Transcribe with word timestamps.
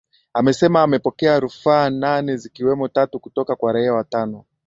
amesema 0.33 0.81
amepokea 0.83 1.39
rufaa 1.39 1.89
nane 1.89 2.37
zikiwemo 2.37 2.87
tatu 2.87 3.19
kutoka 3.19 3.55
kwa 3.55 3.73
raia 3.73 3.93
watano 3.93 4.45